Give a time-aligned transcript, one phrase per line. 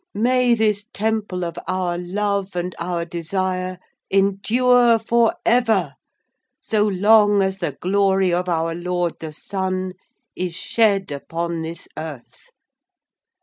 [0.15, 3.77] May this temple of our love and our desire
[4.09, 5.93] endure for ever,
[6.59, 9.93] so long as the glory of our Lord the Sun
[10.35, 12.39] is shed upon this earth.